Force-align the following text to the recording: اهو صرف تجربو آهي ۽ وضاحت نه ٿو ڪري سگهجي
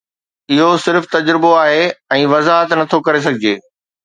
اهو 0.53 0.69
صرف 0.85 1.03
تجربو 1.15 1.51
آهي 1.65 1.83
۽ 2.17 2.25
وضاحت 2.33 2.69
نه 2.81 2.85
ٿو 2.95 3.03
ڪري 3.09 3.23
سگهجي 3.29 3.55